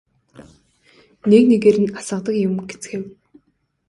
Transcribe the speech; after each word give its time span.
Нэг 1.29 1.43
нэгээр 1.51 1.77
нь 1.83 1.93
асгадаг 1.99 2.35
юм 2.47 2.53
гэцгээв. 2.69 3.03